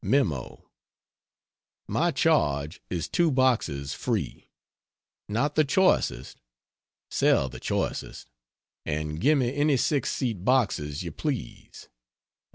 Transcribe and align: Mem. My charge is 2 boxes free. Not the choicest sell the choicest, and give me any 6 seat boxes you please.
Mem. 0.03 0.33
My 1.87 2.09
charge 2.09 2.81
is 2.89 3.07
2 3.07 3.29
boxes 3.29 3.93
free. 3.93 4.49
Not 5.29 5.53
the 5.53 5.63
choicest 5.63 6.41
sell 7.11 7.49
the 7.49 7.59
choicest, 7.59 8.31
and 8.83 9.21
give 9.21 9.37
me 9.37 9.55
any 9.55 9.77
6 9.77 10.09
seat 10.11 10.43
boxes 10.43 11.03
you 11.03 11.11
please. 11.11 11.87